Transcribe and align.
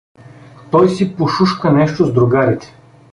Той 0.71 0.89
си 0.89 1.15
пошушука 1.15 1.71
нещо 1.71 2.05
с 2.05 2.13
другарите. 2.13 2.75